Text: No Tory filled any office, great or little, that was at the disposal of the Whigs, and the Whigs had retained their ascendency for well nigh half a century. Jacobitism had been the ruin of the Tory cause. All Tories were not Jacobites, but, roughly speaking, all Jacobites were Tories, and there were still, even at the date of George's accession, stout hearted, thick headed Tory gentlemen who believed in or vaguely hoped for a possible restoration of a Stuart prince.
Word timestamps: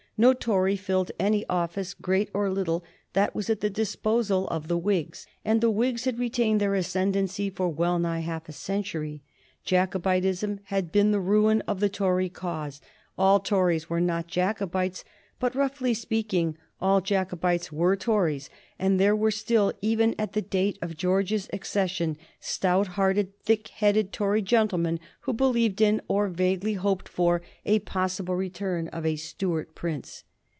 No 0.17 0.33
Tory 0.33 0.75
filled 0.75 1.09
any 1.19 1.47
office, 1.47 1.95
great 1.95 2.29
or 2.31 2.51
little, 2.51 2.83
that 3.13 3.33
was 3.33 3.49
at 3.49 3.61
the 3.61 3.71
disposal 3.71 4.47
of 4.49 4.67
the 4.67 4.77
Whigs, 4.77 5.25
and 5.43 5.61
the 5.61 5.71
Whigs 5.71 6.05
had 6.05 6.19
retained 6.19 6.61
their 6.61 6.75
ascendency 6.75 7.49
for 7.49 7.67
well 7.69 7.97
nigh 7.97 8.19
half 8.19 8.47
a 8.47 8.51
century. 8.53 9.23
Jacobitism 9.65 10.59
had 10.65 10.91
been 10.91 11.09
the 11.11 11.19
ruin 11.19 11.61
of 11.61 11.79
the 11.79 11.89
Tory 11.89 12.29
cause. 12.29 12.81
All 13.17 13.39
Tories 13.39 13.89
were 13.89 13.99
not 14.01 14.27
Jacobites, 14.27 15.03
but, 15.39 15.55
roughly 15.55 15.95
speaking, 15.95 16.55
all 16.79 16.99
Jacobites 16.99 17.71
were 17.71 17.95
Tories, 17.95 18.49
and 18.79 18.99
there 18.99 19.15
were 19.15 19.29
still, 19.29 19.71
even 19.81 20.15
at 20.17 20.33
the 20.33 20.41
date 20.41 20.79
of 20.81 20.97
George's 20.97 21.47
accession, 21.53 22.17
stout 22.39 22.87
hearted, 22.89 23.31
thick 23.43 23.67
headed 23.69 24.11
Tory 24.11 24.41
gentlemen 24.41 24.99
who 25.21 25.33
believed 25.33 25.79
in 25.81 26.01
or 26.07 26.27
vaguely 26.27 26.73
hoped 26.73 27.07
for 27.09 27.43
a 27.67 27.77
possible 27.79 28.35
restoration 28.35 28.87
of 28.87 29.05
a 29.05 29.15
Stuart 29.15 29.75
prince. 29.75 30.23